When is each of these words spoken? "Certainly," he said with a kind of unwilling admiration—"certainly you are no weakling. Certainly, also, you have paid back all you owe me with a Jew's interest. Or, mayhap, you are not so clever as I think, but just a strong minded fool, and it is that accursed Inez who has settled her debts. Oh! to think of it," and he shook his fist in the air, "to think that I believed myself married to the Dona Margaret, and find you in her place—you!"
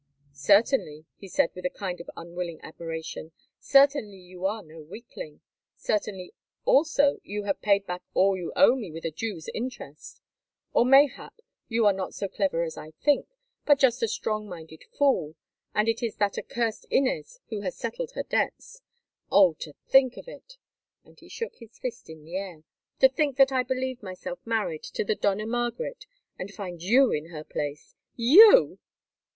"Certainly," 0.33 1.05
he 1.15 1.27
said 1.27 1.51
with 1.53 1.63
a 1.63 1.69
kind 1.69 2.01
of 2.01 2.09
unwilling 2.17 2.59
admiration—"certainly 2.63 4.17
you 4.17 4.47
are 4.47 4.63
no 4.63 4.81
weakling. 4.81 5.41
Certainly, 5.75 6.33
also, 6.65 7.19
you 7.21 7.43
have 7.43 7.61
paid 7.61 7.85
back 7.85 8.01
all 8.15 8.35
you 8.35 8.51
owe 8.55 8.75
me 8.75 8.89
with 8.91 9.05
a 9.05 9.11
Jew's 9.11 9.47
interest. 9.53 10.19
Or, 10.73 10.87
mayhap, 10.87 11.35
you 11.67 11.85
are 11.85 11.93
not 11.93 12.15
so 12.15 12.27
clever 12.27 12.63
as 12.63 12.79
I 12.79 12.93
think, 13.03 13.27
but 13.63 13.77
just 13.77 14.01
a 14.01 14.07
strong 14.07 14.49
minded 14.49 14.83
fool, 14.97 15.35
and 15.75 15.87
it 15.87 16.01
is 16.01 16.15
that 16.15 16.35
accursed 16.35 16.87
Inez 16.89 17.39
who 17.49 17.61
has 17.61 17.77
settled 17.77 18.13
her 18.15 18.23
debts. 18.23 18.81
Oh! 19.31 19.53
to 19.59 19.75
think 19.87 20.17
of 20.17 20.27
it," 20.27 20.57
and 21.03 21.19
he 21.19 21.29
shook 21.29 21.57
his 21.57 21.77
fist 21.77 22.09
in 22.09 22.23
the 22.23 22.35
air, 22.37 22.63
"to 23.01 23.07
think 23.07 23.37
that 23.37 23.51
I 23.51 23.61
believed 23.61 24.01
myself 24.01 24.39
married 24.47 24.81
to 24.81 25.03
the 25.03 25.13
Dona 25.13 25.45
Margaret, 25.45 26.07
and 26.39 26.51
find 26.51 26.81
you 26.81 27.11
in 27.11 27.27
her 27.29 27.43
place—you!" 27.43 28.79